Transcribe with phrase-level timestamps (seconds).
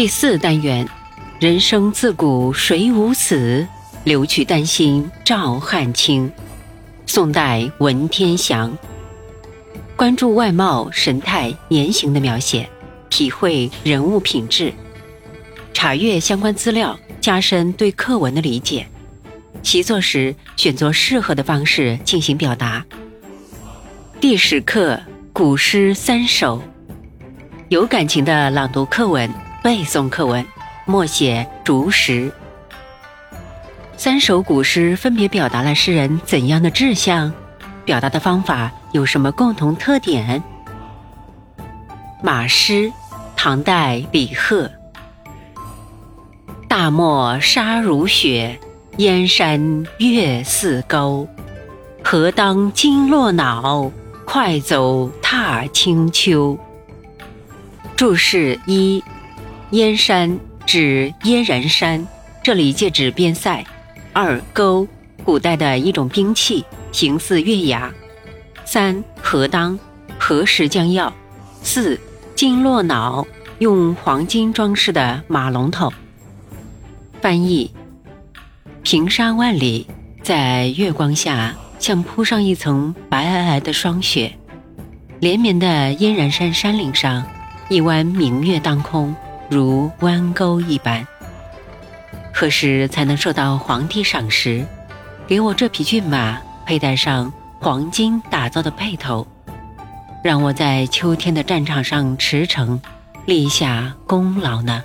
[0.00, 0.88] 第四单元，
[1.38, 3.68] 人生自古谁无死，
[4.04, 6.32] 留取丹心照汗青。
[7.04, 8.74] 宋代文天祥。
[9.96, 12.66] 关注外貌、神态、言行的描写，
[13.10, 14.72] 体会人物品质，
[15.74, 18.86] 查阅相关资料，加深对课文的理解。
[19.62, 22.82] 习作时选择适合的方式进行表达。
[24.18, 24.98] 第十课
[25.34, 26.62] 古诗三首，
[27.68, 29.30] 有感情的朗读课文、
[29.62, 30.42] 背诵课文，
[30.86, 32.32] 默写竹石。
[33.94, 37.30] 三首古诗分别表达了诗人怎样的志向？
[37.84, 40.42] 表达的方法有什么共同特点？
[42.22, 42.90] 马诗，
[43.36, 44.70] 唐代李贺。
[46.66, 48.58] 大漠沙如雪，
[48.96, 51.28] 燕山月似钩。
[52.02, 53.92] 何当金络脑，
[54.24, 56.58] 快走踏清秋。
[57.94, 59.04] 注释一：
[59.70, 62.06] 燕山指燕然山，
[62.42, 63.64] 这里借指边塞。
[64.12, 64.86] 二钩，
[65.24, 66.64] 古代的一种兵器。
[66.92, 67.88] 形似月牙。
[68.64, 69.78] 三何当，
[70.18, 71.12] 何时将要？
[71.62, 71.98] 四
[72.34, 73.24] 金络脑，
[73.60, 75.92] 用黄金装饰的马龙头。
[77.20, 77.70] 翻译：
[78.82, 79.86] 平沙万里，
[80.20, 84.32] 在月光下像铺上一层白皑皑的霜雪。
[85.20, 87.24] 连绵的燕然山山岭上，
[87.68, 89.14] 一弯明月当空，
[89.50, 91.06] 如弯钩一般。
[92.32, 94.64] 何时才能受到皇帝赏识？
[95.26, 96.38] 给我这匹骏马。
[96.66, 99.26] 佩戴上黄金打造的辔头，
[100.22, 102.78] 让我在秋天的战场上驰骋，
[103.26, 104.84] 立下功劳呢。